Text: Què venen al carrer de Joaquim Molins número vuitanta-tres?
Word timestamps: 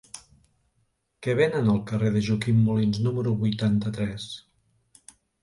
Què 1.27 1.35
venen 1.39 1.69
al 1.73 1.81
carrer 1.91 2.09
de 2.15 2.23
Joaquim 2.29 2.65
Molins 2.71 3.01
número 3.09 3.35
vuitanta-tres? 3.45 4.27